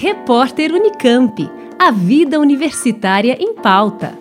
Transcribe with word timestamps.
Repórter 0.00 0.72
Unicamp. 0.72 1.50
A 1.76 1.90
vida 1.90 2.38
universitária 2.38 3.36
em 3.40 3.52
pauta. 3.52 4.16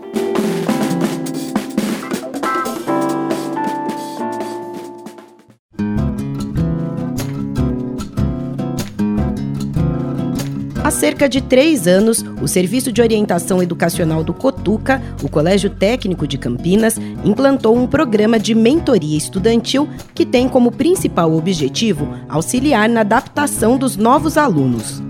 Há 10.83 10.89
cerca 10.89 11.29
de 11.29 11.41
três 11.41 11.87
anos, 11.87 12.25
o 12.41 12.47
Serviço 12.47 12.91
de 12.91 12.99
Orientação 12.99 13.61
Educacional 13.61 14.23
do 14.23 14.33
Cotuca, 14.33 14.99
o 15.21 15.29
Colégio 15.29 15.69
Técnico 15.69 16.25
de 16.25 16.39
Campinas, 16.39 16.97
implantou 17.23 17.77
um 17.77 17.85
programa 17.85 18.39
de 18.39 18.55
mentoria 18.55 19.15
estudantil 19.15 19.87
que 20.15 20.25
tem 20.25 20.49
como 20.49 20.71
principal 20.71 21.31
objetivo 21.35 22.17
auxiliar 22.27 22.89
na 22.89 23.01
adaptação 23.01 23.77
dos 23.77 23.95
novos 23.95 24.39
alunos. 24.39 25.05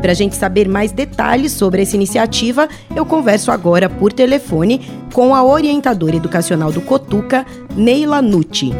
E 0.00 0.02
para 0.02 0.12
a 0.12 0.14
gente 0.14 0.34
saber 0.34 0.66
mais 0.66 0.92
detalhes 0.92 1.52
sobre 1.52 1.82
essa 1.82 1.94
iniciativa, 1.94 2.66
eu 2.96 3.04
converso 3.04 3.52
agora 3.52 3.86
por 3.86 4.10
telefone 4.10 4.80
com 5.12 5.34
a 5.34 5.44
orientadora 5.44 6.16
educacional 6.16 6.72
do 6.72 6.80
Cotuca, 6.80 7.44
Neila 7.76 8.22
Nucci. 8.22 8.72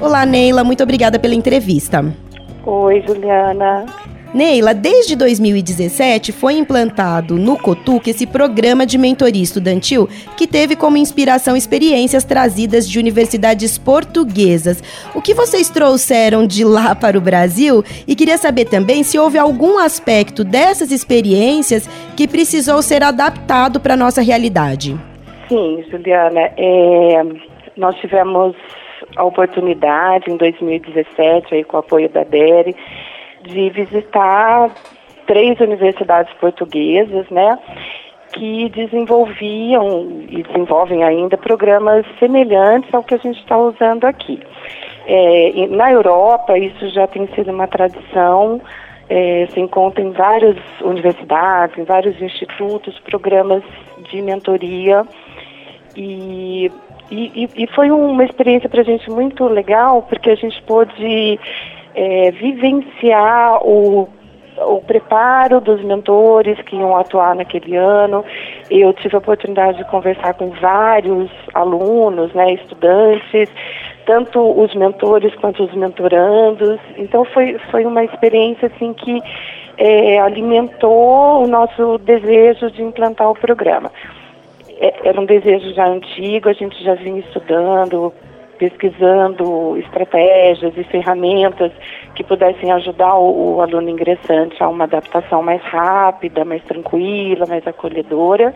Olá, 0.00 0.24
Neila, 0.24 0.62
muito 0.62 0.84
obrigada 0.84 1.18
pela 1.18 1.34
entrevista. 1.34 2.14
Oi, 2.64 3.02
Juliana. 3.04 3.86
Neila, 4.34 4.74
desde 4.74 5.16
2017 5.16 6.32
foi 6.32 6.54
implantado 6.54 7.36
no 7.36 7.56
Cotuc 7.56 8.10
esse 8.10 8.26
programa 8.26 8.84
de 8.84 8.98
mentoria 8.98 9.42
estudantil 9.42 10.06
que 10.36 10.46
teve 10.46 10.76
como 10.76 10.98
inspiração 10.98 11.56
experiências 11.56 12.24
trazidas 12.24 12.88
de 12.88 12.98
universidades 12.98 13.78
portuguesas. 13.78 14.82
O 15.14 15.22
que 15.22 15.32
vocês 15.32 15.70
trouxeram 15.70 16.46
de 16.46 16.62
lá 16.62 16.94
para 16.96 17.16
o 17.16 17.22
Brasil? 17.22 17.82
E 18.06 18.14
queria 18.14 18.36
saber 18.36 18.66
também 18.66 19.02
se 19.02 19.18
houve 19.18 19.38
algum 19.38 19.78
aspecto 19.78 20.44
dessas 20.44 20.92
experiências 20.92 21.88
que 22.14 22.28
precisou 22.28 22.82
ser 22.82 23.02
adaptado 23.02 23.80
para 23.80 23.94
a 23.94 23.96
nossa 23.96 24.20
realidade. 24.20 24.94
Sim, 25.48 25.82
Juliana. 25.90 26.50
É, 26.58 27.22
nós 27.76 27.96
tivemos 27.96 28.54
a 29.16 29.24
oportunidade 29.24 30.30
em 30.30 30.36
2017, 30.36 31.54
aí, 31.54 31.64
com 31.64 31.76
o 31.76 31.80
apoio 31.80 32.08
da 32.10 32.24
DERE, 32.24 32.76
de 33.42 33.70
visitar 33.70 34.70
três 35.26 35.60
universidades 35.60 36.32
portuguesas, 36.34 37.28
né? 37.30 37.58
que 38.32 38.68
desenvolviam 38.70 40.22
e 40.28 40.42
desenvolvem 40.42 41.02
ainda 41.02 41.36
programas 41.36 42.04
semelhantes 42.18 42.92
ao 42.92 43.02
que 43.02 43.14
a 43.14 43.18
gente 43.18 43.38
está 43.40 43.56
usando 43.56 44.04
aqui. 44.04 44.40
É, 45.06 45.66
na 45.68 45.90
Europa, 45.90 46.58
isso 46.58 46.88
já 46.90 47.06
tem 47.06 47.26
sido 47.28 47.50
uma 47.50 47.66
tradição, 47.66 48.60
é, 49.08 49.46
se 49.52 49.58
encontra 49.58 50.02
em 50.02 50.10
várias 50.10 50.56
universidades, 50.82 51.78
em 51.78 51.84
vários 51.84 52.20
institutos, 52.20 52.98
programas 53.00 53.62
de 54.10 54.20
mentoria. 54.20 55.04
E, 55.96 56.70
e, 57.10 57.48
e 57.56 57.66
foi 57.74 57.90
uma 57.90 58.24
experiência 58.24 58.68
para 58.68 58.82
a 58.82 58.84
gente 58.84 59.10
muito 59.10 59.44
legal, 59.48 60.02
porque 60.02 60.30
a 60.30 60.34
gente 60.34 60.62
pôde 60.62 61.40
é, 61.98 62.30
vivenciar 62.30 63.60
o, 63.66 64.08
o 64.58 64.80
preparo 64.82 65.60
dos 65.60 65.82
mentores 65.82 66.56
que 66.62 66.76
iam 66.76 66.96
atuar 66.96 67.34
naquele 67.34 67.74
ano. 67.74 68.24
Eu 68.70 68.92
tive 68.92 69.16
a 69.16 69.18
oportunidade 69.18 69.78
de 69.78 69.84
conversar 69.90 70.34
com 70.34 70.50
vários 70.50 71.28
alunos, 71.52 72.32
né, 72.34 72.52
estudantes, 72.52 73.50
tanto 74.06 74.38
os 74.38 74.72
mentores 74.76 75.34
quanto 75.36 75.64
os 75.64 75.74
mentorandos. 75.74 76.78
Então 76.96 77.24
foi, 77.24 77.58
foi 77.72 77.84
uma 77.84 78.04
experiência 78.04 78.70
assim 78.72 78.92
que 78.92 79.20
é, 79.76 80.20
alimentou 80.20 81.42
o 81.42 81.48
nosso 81.48 81.98
desejo 81.98 82.70
de 82.70 82.80
implantar 82.80 83.28
o 83.28 83.34
programa. 83.34 83.90
É, 84.80 85.08
era 85.08 85.20
um 85.20 85.26
desejo 85.26 85.74
já 85.74 85.88
antigo, 85.88 86.48
a 86.48 86.52
gente 86.52 86.80
já 86.84 86.94
vinha 86.94 87.18
estudando, 87.18 88.12
pesquisando 88.58 89.76
estratégias 89.78 90.76
e 90.76 90.84
ferramentas 90.84 91.72
que 92.14 92.24
pudessem 92.24 92.72
ajudar 92.72 93.14
o, 93.14 93.56
o, 93.56 93.62
aluno 93.62 93.88
ingressante 93.88 94.62
a 94.62 94.68
uma 94.68 94.84
adaptação 94.84 95.42
mais 95.42 95.62
rápida, 95.62 96.44
mais 96.44 96.62
tranquila, 96.64 97.46
mais 97.46 97.66
acolhedora. 97.66 98.52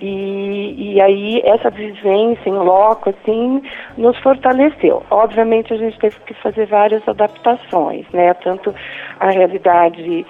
E, 0.00 0.94
e 0.94 1.00
aí 1.00 1.40
essa 1.44 1.70
vivência 1.70 2.48
em 2.48 2.52
loco, 2.52 3.10
assim, 3.10 3.62
nos 3.96 4.18
fortaleceu. 4.18 5.02
Obviamente 5.10 5.72
a 5.72 5.76
gente 5.76 5.98
teve 5.98 6.16
que 6.26 6.34
fazer 6.34 6.66
várias 6.66 7.06
adaptações, 7.08 8.04
né? 8.12 8.34
Tanto 8.34 8.74
a 9.18 9.30
realidade 9.30 10.26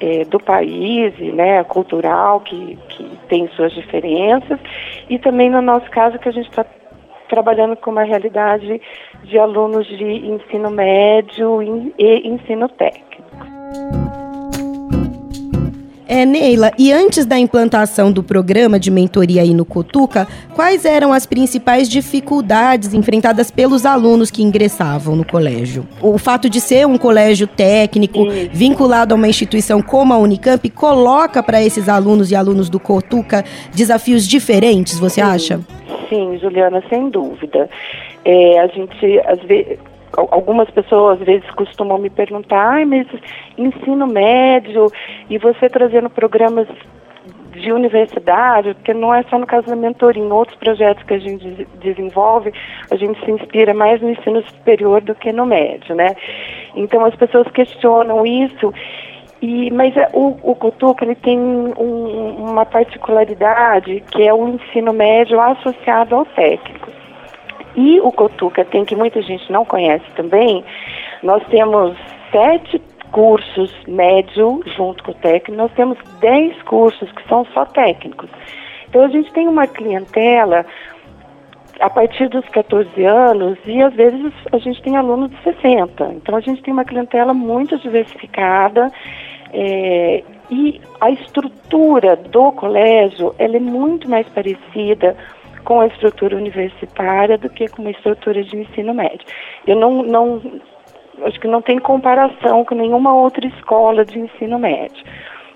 é, 0.00 0.24
do 0.24 0.38
país, 0.38 1.16
né, 1.18 1.64
cultural, 1.64 2.40
que, 2.40 2.78
que 2.88 3.04
tem 3.28 3.48
suas 3.48 3.72
diferenças, 3.72 4.58
e 5.08 5.18
também 5.18 5.50
no 5.50 5.62
nosso 5.62 5.90
caso 5.90 6.18
que 6.18 6.28
a 6.28 6.32
gente 6.32 6.48
está 6.48 6.64
trabalhando 7.28 7.76
com 7.76 7.90
uma 7.90 8.04
realidade 8.04 8.80
de 9.24 9.38
alunos 9.38 9.86
de 9.86 10.04
ensino 10.04 10.70
médio 10.70 11.62
e 11.98 12.28
ensino 12.28 12.68
técnico. 12.68 14.05
É, 16.16 16.24
Neila, 16.24 16.72
e 16.78 16.90
antes 16.90 17.26
da 17.26 17.38
implantação 17.38 18.10
do 18.10 18.22
programa 18.22 18.80
de 18.80 18.90
mentoria 18.90 19.42
aí 19.42 19.52
no 19.52 19.66
Cotuca, 19.66 20.26
quais 20.54 20.86
eram 20.86 21.12
as 21.12 21.26
principais 21.26 21.90
dificuldades 21.90 22.94
enfrentadas 22.94 23.50
pelos 23.50 23.84
alunos 23.84 24.30
que 24.30 24.42
ingressavam 24.42 25.14
no 25.14 25.26
colégio? 25.26 25.86
O 26.00 26.16
fato 26.16 26.48
de 26.48 26.58
ser 26.58 26.86
um 26.86 26.96
colégio 26.96 27.46
técnico 27.46 28.24
Isso. 28.28 28.48
vinculado 28.50 29.12
a 29.12 29.14
uma 29.14 29.28
instituição 29.28 29.82
como 29.82 30.14
a 30.14 30.16
Unicamp 30.16 30.70
coloca 30.70 31.42
para 31.42 31.62
esses 31.62 31.86
alunos 31.86 32.30
e 32.30 32.34
alunos 32.34 32.70
do 32.70 32.80
Cotuca 32.80 33.44
desafios 33.74 34.26
diferentes, 34.26 34.98
você 34.98 35.16
Sim. 35.16 35.20
acha? 35.20 35.60
Sim, 36.08 36.38
Juliana, 36.38 36.82
sem 36.88 37.10
dúvida. 37.10 37.68
É, 38.24 38.58
a 38.58 38.68
gente, 38.68 39.20
às 39.26 39.42
vezes, 39.42 39.78
algumas 40.16 40.70
pessoas 40.70 41.20
às 41.20 41.26
vezes 41.26 41.48
costumam 41.50 41.98
me 41.98 42.10
perguntar, 42.10 42.84
mas 42.86 43.06
ensino 43.56 44.06
médio 44.06 44.90
e 45.28 45.38
você 45.38 45.68
trazendo 45.68 46.10
programas 46.10 46.66
de 47.52 47.72
universidade, 47.72 48.74
porque 48.74 48.92
não 48.92 49.14
é 49.14 49.22
só 49.24 49.38
no 49.38 49.46
caso 49.46 49.66
da 49.66 49.76
mentoria, 49.76 50.22
em 50.22 50.30
outros 50.30 50.56
projetos 50.58 51.02
que 51.04 51.14
a 51.14 51.18
gente 51.18 51.66
desenvolve, 51.80 52.52
a 52.90 52.96
gente 52.96 53.18
se 53.24 53.30
inspira 53.30 53.72
mais 53.72 54.00
no 54.00 54.10
ensino 54.10 54.42
superior 54.42 55.00
do 55.00 55.14
que 55.14 55.32
no 55.32 55.46
médio, 55.46 55.94
né? 55.94 56.14
Então 56.74 57.04
as 57.04 57.14
pessoas 57.16 57.48
questionam 57.48 58.26
isso 58.26 58.72
e, 59.40 59.70
mas 59.70 59.96
é, 59.96 60.08
o, 60.12 60.36
o 60.42 60.54
Cutuca 60.54 61.04
ele 61.04 61.14
tem 61.14 61.38
um, 61.38 62.36
uma 62.38 62.64
particularidade 62.64 64.02
que 64.10 64.26
é 64.26 64.32
o 64.32 64.48
ensino 64.48 64.92
médio 64.92 65.40
associado 65.40 66.14
ao 66.14 66.24
técnico. 66.24 66.85
E 67.76 68.00
o 68.00 68.10
Cotuca 68.10 68.64
tem 68.64 68.84
que 68.84 68.96
muita 68.96 69.20
gente 69.22 69.50
não 69.52 69.64
conhece 69.64 70.04
também. 70.16 70.64
Nós 71.22 71.42
temos 71.48 71.96
sete 72.32 72.80
cursos 73.12 73.72
médio 73.86 74.62
junto 74.76 75.04
com 75.04 75.12
o 75.12 75.14
técnico, 75.14 75.62
nós 75.62 75.72
temos 75.72 75.98
dez 76.20 76.60
cursos 76.62 77.10
que 77.12 77.28
são 77.28 77.44
só 77.52 77.64
técnicos. 77.64 78.30
Então 78.88 79.02
a 79.02 79.08
gente 79.08 79.32
tem 79.32 79.46
uma 79.46 79.66
clientela 79.66 80.64
a 81.80 81.90
partir 81.90 82.28
dos 82.28 82.46
14 82.48 83.04
anos 83.04 83.58
e 83.66 83.82
às 83.82 83.94
vezes 83.94 84.32
a 84.52 84.58
gente 84.58 84.80
tem 84.82 84.96
alunos 84.96 85.30
de 85.30 85.42
60. 85.42 86.04
Então 86.14 86.36
a 86.36 86.40
gente 86.40 86.62
tem 86.62 86.72
uma 86.72 86.84
clientela 86.84 87.34
muito 87.34 87.78
diversificada 87.78 88.90
é, 89.52 90.22
e 90.50 90.80
a 91.00 91.10
estrutura 91.10 92.16
do 92.16 92.52
colégio 92.52 93.34
ela 93.38 93.56
é 93.56 93.60
muito 93.60 94.08
mais 94.08 94.26
parecida 94.28 95.16
com 95.66 95.80
a 95.80 95.88
estrutura 95.88 96.36
universitária 96.36 97.36
do 97.36 97.50
que 97.50 97.66
com 97.66 97.82
uma 97.82 97.90
estrutura 97.90 98.42
de 98.42 98.56
ensino 98.56 98.94
médio. 98.94 99.26
Eu 99.66 99.74
não, 99.74 100.04
não 100.04 100.40
acho 101.24 101.40
que 101.40 101.48
não 101.48 101.60
tem 101.60 101.78
comparação 101.80 102.64
com 102.64 102.76
nenhuma 102.76 103.12
outra 103.12 103.44
escola 103.48 104.04
de 104.04 104.16
ensino 104.16 104.60
médio. 104.60 105.04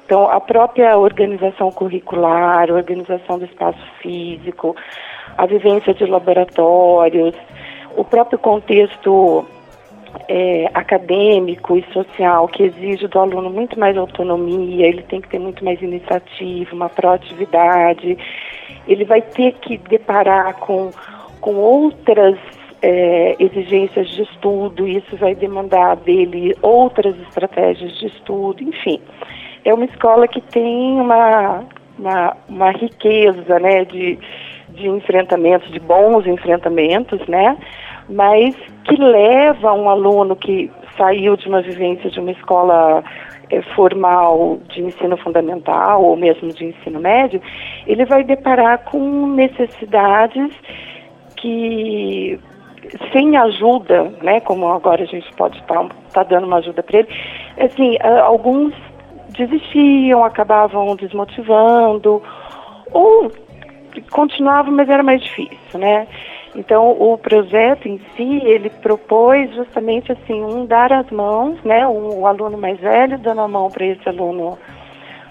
Então, 0.04 0.28
a 0.28 0.40
própria 0.40 0.98
organização 0.98 1.70
curricular, 1.70 2.68
a 2.68 2.74
organização 2.74 3.38
do 3.38 3.44
espaço 3.44 3.78
físico, 4.02 4.74
a 5.38 5.46
vivência 5.46 5.94
de 5.94 6.04
laboratórios, 6.04 7.36
o 7.96 8.04
próprio 8.04 8.36
contexto 8.36 9.46
é, 10.28 10.68
acadêmico 10.74 11.76
e 11.76 11.84
social 11.92 12.48
que 12.48 12.64
exige 12.64 13.06
do 13.06 13.20
aluno 13.20 13.48
muito 13.48 13.78
mais 13.78 13.96
autonomia, 13.96 14.88
ele 14.88 15.02
tem 15.02 15.20
que 15.20 15.28
ter 15.28 15.38
muito 15.38 15.64
mais 15.64 15.80
iniciativa, 15.80 16.74
uma 16.74 16.88
proatividade, 16.88 18.18
ele 18.86 19.04
vai 19.04 19.22
ter 19.22 19.52
que 19.54 19.78
deparar 19.78 20.54
com, 20.54 20.90
com 21.40 21.54
outras 21.54 22.38
é, 22.82 23.36
exigências 23.38 24.08
de 24.10 24.22
estudo, 24.22 24.86
isso 24.86 25.16
vai 25.16 25.34
demandar 25.34 25.96
dele 25.96 26.56
outras 26.62 27.18
estratégias 27.20 27.92
de 27.98 28.06
estudo, 28.06 28.62
enfim. 28.62 29.00
É 29.64 29.74
uma 29.74 29.84
escola 29.84 30.26
que 30.26 30.40
tem 30.40 30.98
uma, 31.00 31.64
uma, 31.98 32.36
uma 32.48 32.70
riqueza 32.70 33.58
né, 33.58 33.84
de, 33.84 34.18
de 34.70 34.88
enfrentamentos, 34.88 35.70
de 35.70 35.78
bons 35.78 36.26
enfrentamentos, 36.26 37.20
né? 37.28 37.56
Mas 38.08 38.56
que 38.84 38.96
leva 38.96 39.72
um 39.72 39.88
aluno 39.88 40.34
que 40.34 40.70
saiu 40.96 41.36
de 41.36 41.48
uma 41.48 41.62
vivência 41.62 42.10
de 42.10 42.18
uma 42.18 42.32
escola 42.32 43.04
formal 43.74 44.58
de 44.68 44.82
ensino 44.82 45.16
fundamental 45.16 46.04
ou 46.04 46.16
mesmo 46.16 46.52
de 46.52 46.66
ensino 46.66 47.00
médio, 47.00 47.40
ele 47.86 48.04
vai 48.04 48.22
deparar 48.24 48.84
com 48.84 49.26
necessidades 49.28 50.52
que 51.36 52.38
sem 53.12 53.36
ajuda, 53.36 54.12
né, 54.22 54.40
como 54.40 54.68
agora 54.68 55.02
a 55.02 55.06
gente 55.06 55.32
pode 55.34 55.58
estar 55.58 55.88
tá 56.12 56.22
dando 56.22 56.46
uma 56.46 56.58
ajuda 56.58 56.82
para 56.82 57.00
ele, 57.00 57.08
assim, 57.58 57.96
alguns 58.24 58.74
desistiam, 59.30 60.24
acabavam 60.24 60.96
desmotivando, 60.96 62.22
ou 62.92 63.30
continuavam, 64.10 64.72
mas 64.72 64.88
era 64.88 65.02
mais 65.02 65.22
difícil, 65.22 65.78
né? 65.78 66.06
Então, 66.60 66.90
o 66.90 67.16
projeto 67.16 67.88
em 67.88 67.98
si, 68.14 68.38
ele 68.44 68.68
propôs 68.68 69.50
justamente 69.54 70.12
assim, 70.12 70.44
um 70.44 70.66
dar 70.66 70.92
as 70.92 71.10
mãos, 71.10 71.58
né, 71.64 71.86
um, 71.88 72.20
o 72.20 72.26
aluno 72.26 72.58
mais 72.58 72.78
velho 72.78 73.18
dando 73.18 73.40
a 73.40 73.48
mão 73.48 73.70
para 73.70 73.86
esse 73.86 74.06
aluno 74.06 74.58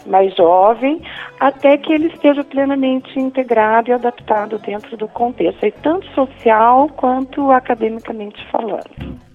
mais 0.07 0.35
jovem, 0.35 0.99
até 1.39 1.77
que 1.77 1.93
ele 1.93 2.07
esteja 2.07 2.43
plenamente 2.43 3.19
integrado 3.19 3.91
e 3.91 3.93
adaptado 3.93 4.57
dentro 4.57 4.97
do 4.97 5.07
contexto, 5.07 5.71
tanto 5.83 6.07
social 6.15 6.89
quanto 6.95 7.51
academicamente 7.51 8.43
falando. 8.51 9.28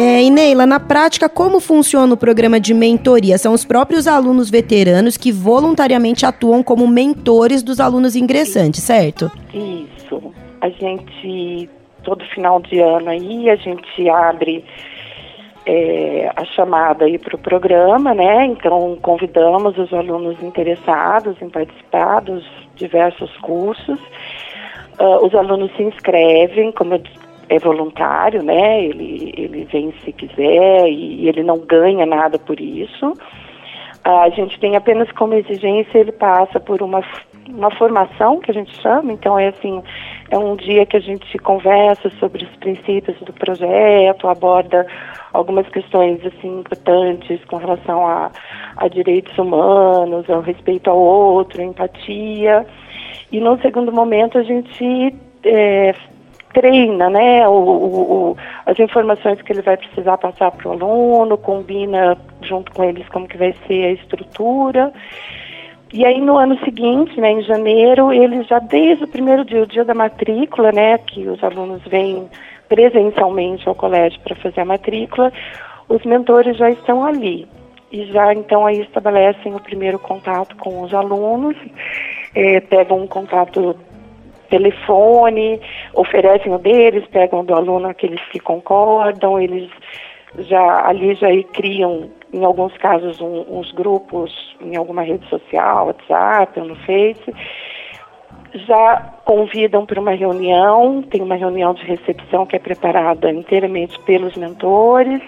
É, 0.00 0.22
e 0.22 0.30
Neila, 0.30 0.64
na 0.64 0.78
prática, 0.78 1.28
como 1.28 1.58
funciona 1.58 2.14
o 2.14 2.16
programa 2.16 2.60
de 2.60 2.72
mentoria? 2.72 3.36
São 3.36 3.52
os 3.52 3.64
próprios 3.64 4.06
alunos 4.06 4.48
veteranos 4.48 5.16
que 5.16 5.32
voluntariamente 5.32 6.24
atuam 6.24 6.62
como 6.62 6.86
mentores 6.86 7.64
dos 7.64 7.80
alunos 7.80 8.14
ingressantes, 8.14 8.80
certo? 8.84 9.28
Isso. 9.52 10.32
A 10.60 10.68
gente, 10.68 11.68
todo 12.04 12.24
final 12.26 12.60
de 12.60 12.78
ano 12.78 13.10
aí, 13.10 13.50
a 13.50 13.56
gente 13.56 14.08
abre 14.08 14.64
é, 15.66 16.30
a 16.36 16.44
chamada 16.44 17.04
aí 17.04 17.18
para 17.18 17.34
o 17.34 17.38
programa, 17.40 18.14
né? 18.14 18.46
Então 18.46 18.96
convidamos 19.02 19.76
os 19.76 19.92
alunos 19.92 20.40
interessados 20.40 21.42
em 21.42 21.50
participar 21.50 22.20
dos 22.20 22.44
diversos 22.76 23.36
cursos. 23.38 23.98
Uh, 25.00 25.26
os 25.26 25.34
alunos 25.34 25.70
se 25.76 25.82
inscrevem, 25.82 26.70
como 26.70 26.94
eu 26.94 27.02
é 27.48 27.58
voluntário, 27.58 28.42
né? 28.42 28.84
Ele, 28.84 29.32
ele 29.36 29.64
vem 29.64 29.92
se 30.04 30.12
quiser 30.12 30.88
e, 30.88 31.22
e 31.22 31.28
ele 31.28 31.42
não 31.42 31.58
ganha 31.58 32.04
nada 32.04 32.38
por 32.38 32.60
isso. 32.60 33.14
A 34.04 34.28
gente 34.30 34.58
tem 34.60 34.76
apenas 34.76 35.10
como 35.12 35.34
exigência 35.34 35.98
ele 35.98 36.12
passa 36.12 36.58
por 36.60 36.82
uma, 36.82 37.02
uma 37.48 37.70
formação 37.72 38.40
que 38.40 38.50
a 38.50 38.54
gente 38.54 38.74
chama, 38.80 39.12
então 39.12 39.38
é 39.38 39.48
assim, 39.48 39.82
é 40.30 40.38
um 40.38 40.56
dia 40.56 40.86
que 40.86 40.96
a 40.96 41.00
gente 41.00 41.36
conversa 41.38 42.08
sobre 42.18 42.44
os 42.44 42.56
princípios 42.56 43.18
do 43.20 43.32
projeto, 43.32 44.28
aborda 44.28 44.86
algumas 45.32 45.68
questões 45.68 46.24
assim 46.24 46.60
importantes 46.60 47.44
com 47.46 47.56
relação 47.56 48.06
a, 48.06 48.30
a 48.76 48.88
direitos 48.88 49.36
humanos, 49.36 50.28
ao 50.30 50.40
respeito 50.40 50.88
ao 50.88 50.98
outro, 50.98 51.60
empatia. 51.60 52.66
E 53.30 53.40
no 53.40 53.60
segundo 53.60 53.92
momento 53.92 54.38
a 54.38 54.42
gente 54.42 55.14
é, 55.44 55.94
treina 56.52 57.10
né, 57.10 57.46
o, 57.48 57.52
o, 57.52 58.36
as 58.66 58.78
informações 58.78 59.40
que 59.42 59.52
ele 59.52 59.62
vai 59.62 59.76
precisar 59.76 60.18
passar 60.18 60.50
para 60.50 60.68
o 60.68 60.72
aluno, 60.72 61.38
combina 61.38 62.16
junto 62.42 62.72
com 62.72 62.84
eles 62.84 63.08
como 63.08 63.28
que 63.28 63.36
vai 63.36 63.54
ser 63.66 63.84
a 63.84 63.92
estrutura. 63.92 64.92
E 65.92 66.04
aí 66.04 66.20
no 66.20 66.36
ano 66.36 66.58
seguinte, 66.64 67.18
né, 67.20 67.32
em 67.32 67.42
janeiro, 67.42 68.12
eles 68.12 68.46
já 68.46 68.58
desde 68.58 69.04
o 69.04 69.08
primeiro 69.08 69.44
dia, 69.44 69.62
o 69.62 69.66
dia 69.66 69.84
da 69.84 69.94
matrícula, 69.94 70.70
né, 70.70 70.98
que 70.98 71.26
os 71.26 71.42
alunos 71.42 71.82
vêm 71.84 72.28
presencialmente 72.68 73.66
ao 73.66 73.74
colégio 73.74 74.20
para 74.20 74.36
fazer 74.36 74.60
a 74.60 74.64
matrícula, 74.64 75.32
os 75.88 76.04
mentores 76.04 76.56
já 76.56 76.70
estão 76.70 77.04
ali 77.04 77.48
e 77.90 78.04
já 78.06 78.34
então 78.34 78.66
aí 78.66 78.82
estabelecem 78.82 79.54
o 79.54 79.60
primeiro 79.60 79.98
contato 79.98 80.54
com 80.56 80.82
os 80.82 80.92
alunos, 80.92 81.56
é, 82.34 82.60
pegam 82.60 83.00
um 83.00 83.06
contato 83.06 83.74
telefone, 84.48 85.60
oferecem 85.94 86.52
o 86.52 86.58
deles, 86.58 87.06
pegam 87.08 87.44
do 87.44 87.54
aluno 87.54 87.88
aqueles 87.88 88.20
que 88.30 88.38
concordam, 88.38 89.40
eles 89.40 89.70
já 90.38 90.86
ali 90.86 91.14
já 91.14 91.28
criam, 91.52 92.10
em 92.32 92.44
alguns 92.44 92.76
casos, 92.76 93.20
um, 93.20 93.44
uns 93.48 93.72
grupos 93.72 94.56
em 94.60 94.76
alguma 94.76 95.02
rede 95.02 95.26
social, 95.28 95.86
WhatsApp 95.86 96.60
ou 96.60 96.66
no 96.66 96.76
Face, 96.76 97.34
já 98.54 98.96
convidam 99.24 99.84
para 99.84 100.00
uma 100.00 100.12
reunião, 100.12 101.02
tem 101.02 101.22
uma 101.22 101.34
reunião 101.34 101.74
de 101.74 101.84
recepção 101.84 102.46
que 102.46 102.56
é 102.56 102.58
preparada 102.58 103.30
inteiramente 103.30 103.98
pelos 104.00 104.36
mentores, 104.36 105.20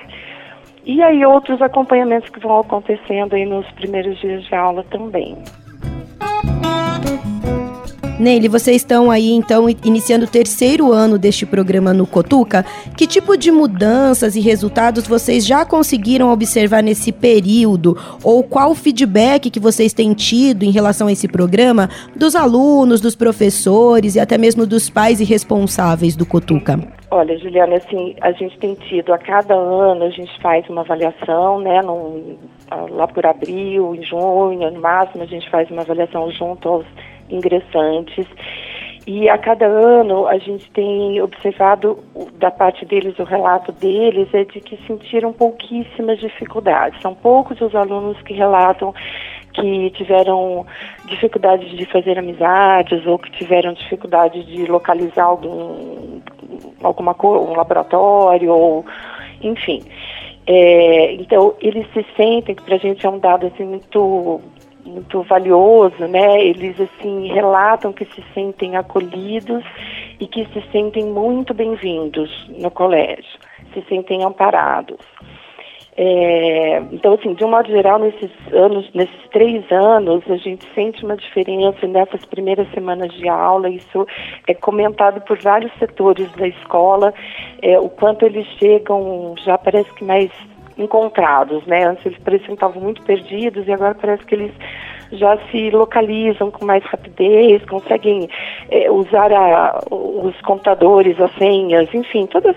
e 0.85 1.03
aí 1.03 1.25
outros 1.25 1.61
acompanhamentos 1.61 2.31
que 2.31 2.41
vão 2.41 2.61
acontecendo 2.61 3.35
aí 3.35 3.45
nos 3.45 3.71
primeiros 3.73 4.19
dias 4.19 4.45
de 4.45 4.55
aula 4.55 4.85
também. 4.91 5.37
Neile, 8.21 8.49
vocês 8.49 8.77
estão 8.77 9.11
aí 9.11 9.31
então 9.31 9.67
iniciando 9.83 10.27
o 10.27 10.31
terceiro 10.31 10.93
ano 10.93 11.17
deste 11.17 11.47
programa 11.47 11.95
no 11.95 12.07
Cotuca. 12.07 12.67
Que 12.95 13.07
tipo 13.07 13.35
de 13.35 13.51
mudanças 13.51 14.37
e 14.37 14.41
resultados 14.41 15.09
vocês 15.09 15.47
já 15.47 15.65
conseguiram 15.65 16.31
observar 16.31 16.83
nesse 16.83 17.13
período? 17.13 17.97
Ou 18.23 18.43
qual 18.43 18.73
o 18.73 18.75
feedback 18.75 19.49
que 19.49 19.59
vocês 19.59 19.95
têm 19.95 20.13
tido 20.13 20.65
em 20.65 20.71
relação 20.71 21.07
a 21.07 21.13
esse 21.13 21.27
programa 21.27 21.89
dos 22.15 22.37
alunos, 22.37 23.01
dos 23.01 23.17
professores 23.17 24.17
e 24.17 24.21
até 24.21 24.37
mesmo 24.37 24.67
dos 24.67 24.91
pais 24.91 25.19
e 25.23 25.25
responsáveis 25.25 26.15
do 26.15 26.27
Cotuca? 26.27 26.79
Olha, 27.11 27.39
Juliana, 27.39 27.77
assim, 27.77 28.15
a 28.21 28.33
gente 28.33 28.59
tem 28.59 28.75
tido 28.75 29.15
a 29.15 29.19
cada 29.19 29.55
ano, 29.55 30.05
a 30.05 30.11
gente 30.11 30.31
faz 30.43 30.69
uma 30.69 30.83
avaliação, 30.83 31.59
né, 31.59 31.81
num, 31.81 32.37
lá 32.91 33.09
por 33.09 33.25
abril, 33.25 33.95
em 33.95 34.05
junho, 34.05 34.71
no 34.71 34.81
máximo, 34.81 35.23
a 35.23 35.27
gente 35.27 35.49
faz 35.51 35.71
uma 35.71 35.81
avaliação 35.81 36.31
junto 36.31 36.69
aos 36.69 36.87
ingressantes. 37.31 38.27
E 39.07 39.29
a 39.29 39.39
cada 39.39 39.67
ano 39.67 40.27
a 40.29 40.37
gente 40.39 40.71
tem 40.73 41.21
observado 41.23 41.99
da 42.35 42.51
parte 42.51 42.85
deles, 42.85 43.19
o 43.19 43.25
relato 43.25 43.73
deles 43.73 44.29
é 44.35 44.45
de 44.45 44.61
que 44.61 44.77
sentiram 44.87 45.33
pouquíssimas 45.33 46.19
dificuldades. 46.21 47.01
São 47.01 47.15
poucos 47.15 47.61
os 47.61 47.75
alunos 47.75 48.21
que 48.23 48.35
relatam 48.35 48.95
que 49.53 49.91
tiveram 49.91 50.65
dificuldades 51.07 51.77
de 51.77 51.85
fazer 51.87 52.19
amizades 52.19 53.05
ou 53.07 53.19
que 53.19 53.31
tiveram 53.33 53.73
dificuldade 53.73 54.45
de 54.45 54.67
localizar 54.67 55.25
algum 55.25 56.21
alguma 56.83 57.15
coisa, 57.15 57.45
um 57.45 57.57
laboratório 57.57 58.53
ou 58.53 58.85
enfim. 59.43 59.83
É, 60.47 61.15
então 61.15 61.55
eles 61.61 61.87
se 61.93 62.05
sentem 62.17 62.55
que 62.55 62.63
para 62.63 62.77
a 62.77 62.79
gente 62.79 63.05
é 63.05 63.09
um 63.09 63.19
dado 63.19 63.47
assim 63.47 63.65
muito 63.65 64.41
muito 64.85 65.23
valioso, 65.23 66.07
né? 66.07 66.45
Eles 66.45 66.81
assim 66.81 67.29
relatam 67.33 67.93
que 67.93 68.05
se 68.07 68.23
sentem 68.35 68.77
acolhidos 68.77 69.65
e 70.19 70.27
que 70.27 70.47
se 70.47 70.63
sentem 70.71 71.05
muito 71.07 71.55
bem-vindos 71.55 72.31
no 72.49 72.71
colégio, 72.71 73.39
se 73.73 73.83
sentem 73.89 74.25
amparados. 74.25 74.99
É, 75.97 76.79
então, 76.93 77.13
assim, 77.13 77.35
de 77.35 77.45
um 77.45 77.51
modo 77.51 77.69
geral, 77.69 77.99
nesses 77.99 78.31
anos, 78.53 78.91
nesses 78.95 79.29
três 79.33 79.71
anos, 79.71 80.23
a 80.31 80.37
gente 80.37 80.65
sente 80.75 81.05
uma 81.05 81.17
diferença 81.17 81.87
nessas 81.87 82.25
primeiras 82.25 82.71
semanas 82.71 83.13
de 83.13 83.29
aula. 83.29 83.69
Isso 83.69 84.07
é 84.47 84.55
comentado 84.55 85.21
por 85.23 85.39
vários 85.39 85.71
setores 85.79 86.31
da 86.33 86.49
escola, 86.49 87.13
é, 87.61 87.79
o 87.79 87.89
quanto 87.89 88.25
eles 88.25 88.47
chegam 88.59 89.35
já 89.45 89.59
parece 89.59 89.93
que 89.95 90.05
mais 90.05 90.31
encontrados, 90.81 91.65
né? 91.67 91.85
Antes 91.85 92.07
eles 92.07 92.19
pareciam 92.19 92.49
que 92.49 92.55
estavam 92.55 92.83
muito 92.83 93.03
perdidos 93.03 93.67
e 93.67 93.73
agora 93.73 93.95
parece 93.95 94.25
que 94.25 94.35
eles 94.35 94.53
já 95.13 95.37
se 95.51 95.71
localizam 95.71 96.51
com 96.51 96.65
mais 96.65 96.85
rapidez, 96.85 97.65
conseguem 97.65 98.29
é, 98.71 98.91
usar 98.91 99.33
a, 99.33 99.81
os 99.91 100.41
computadores, 100.43 101.21
as 101.21 101.33
senhas, 101.37 101.93
enfim, 101.93 102.27
todos 102.27 102.55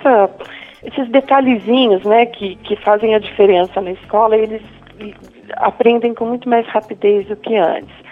esses 0.84 1.10
detalhezinhos, 1.10 2.04
né, 2.04 2.26
que, 2.26 2.56
que 2.58 2.76
fazem 2.76 3.16
a 3.16 3.20
diferença 3.20 3.82
na 3.82 3.92
escola, 3.92 4.38
eles 4.38 4.62
aprendem 5.58 6.14
com 6.14 6.26
muito 6.26 6.48
mais 6.48 6.68
rapidez 6.68 7.28
do 7.28 7.36
que 7.36 7.56
antes. 7.56 8.03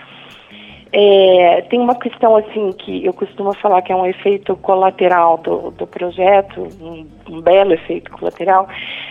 É, 0.94 1.62
tem 1.70 1.80
uma 1.80 1.96
questão 1.96 2.36
assim 2.36 2.74
que 2.74 3.06
eu 3.06 3.14
costumo 3.14 3.54
falar 3.54 3.82
que 3.82 3.94
é 3.94 3.96
um 3.96 4.06
efeito 4.06 4.58
colateral 4.58 5.38
do, 5.38 5.72
do 5.72 5.88
projeto, 5.88 6.68
um, 6.82 7.08
um, 7.30 7.42
belo 7.42 7.74
efeito 7.74 8.12
colateral, 8.12 8.68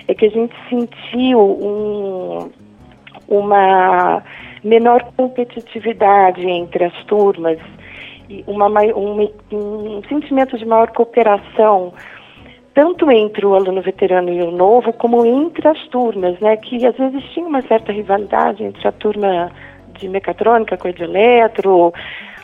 é 0.06 0.14
que 0.14 0.26
a 0.26 0.30
gente 0.30 0.54
sentiu 0.68 1.40
um, 1.40 2.50
uma 3.26 4.22
menor 4.62 5.02
competitividade 5.16 6.46
entre 6.46 6.84
as 6.84 7.04
turmas, 7.04 7.58
uma, 8.46 8.68
um, 8.68 9.30
um 9.50 10.02
sentimento 10.06 10.58
de 10.58 10.66
maior 10.66 10.90
cooperação 10.90 11.94
tanto 12.74 13.10
entre 13.10 13.44
o 13.44 13.54
aluno 13.54 13.82
veterano 13.82 14.32
e 14.32 14.42
o 14.42 14.50
novo, 14.50 14.92
como 14.92 15.26
entre 15.26 15.66
as 15.66 15.88
turmas, 15.88 16.38
né? 16.40 16.56
Que 16.56 16.86
às 16.86 16.96
vezes 16.96 17.22
tinha 17.32 17.46
uma 17.46 17.62
certa 17.62 17.92
rivalidade 17.92 18.62
entre 18.62 18.86
a 18.86 18.92
turma 18.92 19.50
de 20.00 20.08
mecatrônica 20.08 20.76
com 20.76 20.88
a 20.88 20.92
de 20.92 21.02
eletro, 21.02 21.92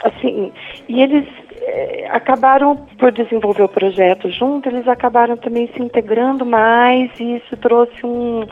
assim, 0.04 0.52
e 0.88 1.02
eles 1.02 1.26
é, 1.62 2.08
acabaram 2.10 2.76
por 2.98 3.10
desenvolver 3.10 3.62
o 3.62 3.68
projeto 3.68 4.30
junto, 4.30 4.68
eles 4.68 4.86
acabaram 4.86 5.36
também 5.36 5.68
se 5.74 5.82
integrando 5.82 6.44
mais 6.44 7.10
e 7.18 7.36
isso 7.36 7.56
trouxe 7.56 8.04
um, 8.04 8.46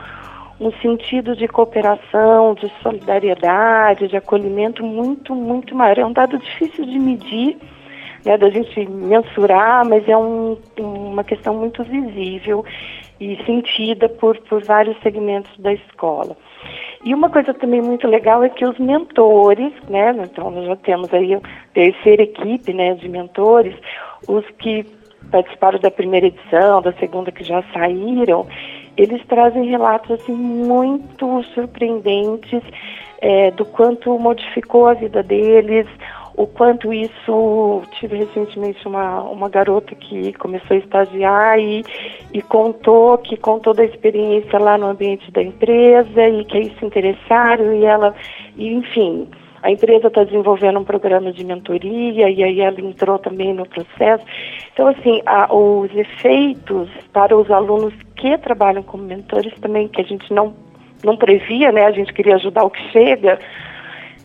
um 0.60 0.72
sentido 0.80 1.36
de 1.36 1.46
cooperação, 1.46 2.54
de 2.54 2.70
solidariedade, 2.82 4.08
de 4.08 4.16
acolhimento 4.16 4.84
muito, 4.84 5.34
muito 5.34 5.74
maior. 5.74 5.98
É 5.98 6.06
um 6.06 6.12
dado 6.12 6.38
difícil 6.38 6.84
de 6.86 6.98
medir, 6.98 7.56
né, 8.24 8.38
da 8.38 8.48
gente 8.48 8.88
mensurar, 8.88 9.86
mas 9.86 10.08
é 10.08 10.16
um, 10.16 10.56
uma 10.80 11.22
questão 11.22 11.54
muito 11.54 11.84
visível 11.84 12.64
e 13.32 13.44
sentida 13.44 14.08
por, 14.08 14.38
por 14.42 14.62
vários 14.62 14.96
segmentos 15.02 15.50
da 15.58 15.72
escola. 15.72 16.36
E 17.04 17.14
uma 17.14 17.28
coisa 17.28 17.52
também 17.52 17.82
muito 17.82 18.06
legal 18.06 18.42
é 18.42 18.48
que 18.48 18.64
os 18.64 18.78
mentores, 18.78 19.72
né, 19.88 20.14
então 20.22 20.50
nós 20.50 20.66
já 20.66 20.76
temos 20.76 21.12
aí 21.12 21.34
a 21.34 21.40
terceira 21.72 22.22
equipe, 22.22 22.72
né, 22.72 22.94
de 22.94 23.08
mentores, 23.08 23.74
os 24.26 24.44
que 24.58 24.86
participaram 25.30 25.78
da 25.78 25.90
primeira 25.90 26.26
edição, 26.26 26.80
da 26.80 26.92
segunda 26.94 27.32
que 27.32 27.44
já 27.44 27.62
saíram, 27.72 28.46
eles 28.96 29.24
trazem 29.26 29.68
relatos 29.68 30.10
assim 30.12 30.32
muito 30.32 31.42
surpreendentes 31.54 32.62
é, 33.20 33.50
do 33.50 33.64
quanto 33.64 34.18
modificou 34.18 34.86
a 34.86 34.94
vida 34.94 35.22
deles, 35.22 35.86
o 36.36 36.46
quanto 36.46 36.92
isso. 36.92 37.82
Tive 37.98 38.16
recentemente 38.16 38.86
uma, 38.86 39.22
uma 39.22 39.48
garota 39.48 39.94
que 39.94 40.32
começou 40.34 40.76
a 40.76 40.80
estagiar 40.80 41.58
e, 41.58 41.84
e 42.32 42.42
contou 42.42 43.18
que 43.18 43.36
contou 43.36 43.74
da 43.74 43.84
experiência 43.84 44.58
lá 44.58 44.76
no 44.76 44.86
ambiente 44.86 45.30
da 45.30 45.42
empresa 45.42 46.28
e 46.28 46.44
que 46.44 46.56
aí 46.56 46.76
se 46.78 46.84
interessaram 46.84 47.72
e 47.74 47.84
ela, 47.84 48.14
e, 48.56 48.72
enfim. 48.72 49.28
A 49.62 49.70
empresa 49.70 50.08
está 50.08 50.22
desenvolvendo 50.22 50.78
um 50.78 50.84
programa 50.84 51.32
de 51.32 51.42
mentoria 51.42 52.28
e 52.28 52.44
aí 52.44 52.60
ela 52.60 52.78
entrou 52.82 53.18
também 53.18 53.54
no 53.54 53.66
processo. 53.66 54.22
Então, 54.70 54.88
assim, 54.88 55.22
a, 55.24 55.54
os 55.54 55.90
efeitos 55.96 56.90
para 57.14 57.34
os 57.34 57.50
alunos 57.50 57.94
que 58.14 58.36
trabalham 58.36 58.82
como 58.82 59.04
mentores 59.04 59.54
também, 59.60 59.88
que 59.88 60.02
a 60.02 60.04
gente 60.04 60.30
não, 60.34 60.54
não 61.02 61.16
previa, 61.16 61.72
né? 61.72 61.86
A 61.86 61.92
gente 61.92 62.12
queria 62.12 62.34
ajudar 62.34 62.64
o 62.64 62.68
que 62.68 62.82
chega, 62.90 63.38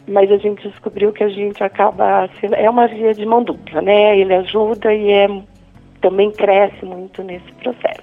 mas 0.10 0.32
a 0.32 0.38
gente 0.38 0.68
descobriu 0.68 1.14
que 1.14 1.24
a 1.24 1.30
gente 1.30 1.64
acaba 1.64 2.28
sendo, 2.40 2.56
é 2.56 2.70
uma 2.70 2.88
via 2.88 3.14
de 3.14 3.26
mão 3.26 3.44
dupla, 3.44 3.82
né? 3.82 4.18
Ele 4.18 4.34
ajuda 4.34 4.94
e 4.94 5.12
é, 5.12 5.28
também 6.02 6.32
cresce 6.32 6.84
muito 6.84 7.22
nesse 7.24 7.52
processo. 7.54 8.02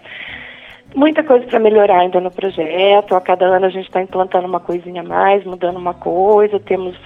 Muita 0.94 1.22
coisa 1.24 1.44
para 1.46 1.58
melhorar 1.58 1.98
ainda 1.98 2.20
no 2.20 2.30
projeto. 2.30 3.14
A 3.14 3.20
cada 3.20 3.44
ano 3.46 3.66
a 3.66 3.70
gente 3.70 3.86
está 3.86 4.00
implantando 4.00 4.46
uma 4.46 4.60
coisinha 4.60 5.02
a 5.02 5.04
mais, 5.04 5.44
mudando 5.44 5.76
uma 5.76 5.94
coisa. 5.94 6.60
Temos 6.60 6.96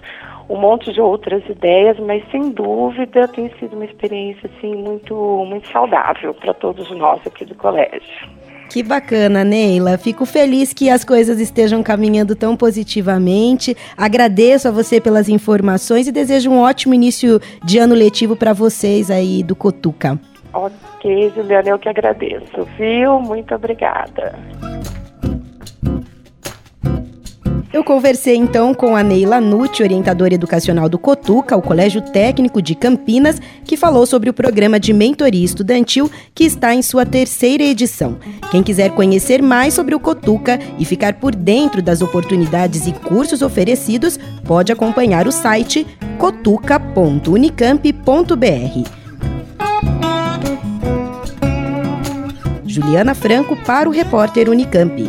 um 0.48 0.56
monte 0.56 0.92
de 0.92 1.00
outras 1.00 1.42
ideias, 1.48 1.98
mas 1.98 2.22
sem 2.30 2.50
dúvida 2.50 3.26
tem 3.28 3.48
sido 3.58 3.74
uma 3.74 3.84
experiência 3.84 4.50
assim 4.52 4.74
muito 4.74 5.14
muito 5.46 5.66
saudável 5.68 6.34
para 6.34 6.52
todos 6.52 6.90
nós 6.90 7.26
aqui 7.26 7.44
do 7.44 7.54
colégio. 7.54 8.28
Que 8.70 8.84
bacana, 8.84 9.42
Neila. 9.42 9.98
Fico 9.98 10.24
feliz 10.24 10.72
que 10.72 10.88
as 10.88 11.04
coisas 11.04 11.40
estejam 11.40 11.82
caminhando 11.82 12.36
tão 12.36 12.56
positivamente. 12.56 13.76
Agradeço 13.96 14.68
a 14.68 14.70
você 14.70 15.00
pelas 15.00 15.28
informações 15.28 16.06
e 16.06 16.12
desejo 16.12 16.52
um 16.52 16.60
ótimo 16.60 16.94
início 16.94 17.40
de 17.64 17.78
ano 17.78 17.96
letivo 17.96 18.36
para 18.36 18.52
vocês 18.52 19.10
aí 19.10 19.42
do 19.42 19.56
Cotuca. 19.56 20.16
Ok, 20.52 21.32
Juliana, 21.34 21.70
eu 21.70 21.80
que 21.80 21.88
agradeço, 21.88 22.64
viu? 22.78 23.18
Muito 23.18 23.52
obrigada. 23.52 24.38
Eu 27.72 27.84
conversei 27.84 28.34
então 28.34 28.74
com 28.74 28.96
a 28.96 29.02
Neila 29.02 29.40
Nucci, 29.40 29.80
orientadora 29.80 30.34
educacional 30.34 30.88
do 30.88 30.98
Cotuca, 30.98 31.56
o 31.56 31.62
Colégio 31.62 32.00
Técnico 32.00 32.60
de 32.60 32.74
Campinas, 32.74 33.40
que 33.64 33.76
falou 33.76 34.04
sobre 34.06 34.28
o 34.28 34.34
programa 34.34 34.80
de 34.80 34.92
mentoria 34.92 35.44
estudantil 35.44 36.10
que 36.34 36.42
está 36.42 36.74
em 36.74 36.82
sua 36.82 37.06
terceira 37.06 37.62
edição. 37.62 38.18
Quem 38.50 38.60
quiser 38.60 38.90
conhecer 38.90 39.40
mais 39.40 39.72
sobre 39.72 39.94
o 39.94 40.00
Cotuca 40.00 40.58
e 40.80 40.84
ficar 40.84 41.14
por 41.14 41.32
dentro 41.32 41.80
das 41.80 42.02
oportunidades 42.02 42.88
e 42.88 42.92
cursos 42.92 43.40
oferecidos, 43.40 44.18
pode 44.44 44.72
acompanhar 44.72 45.28
o 45.28 45.32
site 45.32 45.86
cotuca.unicamp.br. 46.18 49.00
Juliana 52.66 53.14
Franco 53.14 53.56
para 53.64 53.88
o 53.88 53.92
repórter 53.92 54.50
Unicamp. 54.50 55.08